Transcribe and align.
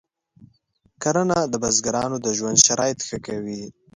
کرنه 1.01 1.39
د 1.51 1.53
بزګرانو 1.63 2.17
د 2.25 2.27
ژوند 2.37 2.57
شرایط 2.67 2.99
ښه 3.07 3.17
کوي. 3.27 3.61